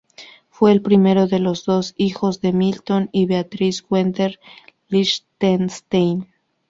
[0.49, 4.39] Fue el primero de los dos hijos de Milton y Beatrice Werner
[4.89, 6.27] Lichtenstein.